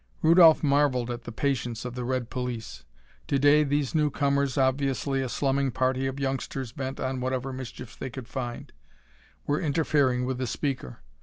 [0.23, 2.85] Rudolph marveled at the patience of the red police.
[3.27, 8.09] To day, these newcomers, obviously a slumming party of youngsters bent on whatever mischief they
[8.09, 8.73] could find,
[9.45, 11.03] were interfering with the speaker.